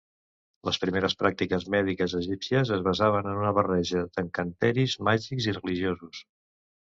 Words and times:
Les 0.67 0.77
primeres 0.83 1.15
pràctiques 1.17 1.65
mèdiques 1.73 2.15
egípcies 2.19 2.71
es 2.79 2.85
basaven 2.87 3.29
en 3.33 3.37
una 3.43 3.51
barreja 3.59 4.03
d'encanteris 4.15 4.95
màgics 5.09 5.49
i 5.53 5.57
religiosos. 5.59 6.23